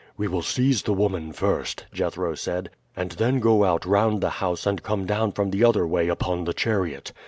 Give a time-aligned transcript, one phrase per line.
[0.17, 4.65] "We will seize the woman first," Jethro said, "and then go out round the house
[4.65, 7.11] and come down from the other way upon the chariot.